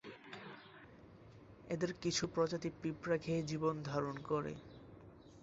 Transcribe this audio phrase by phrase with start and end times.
[1.69, 4.53] এদের কিছু প্রজাতি পিঁপড়া খেয়ে জীবন ধারণ করে।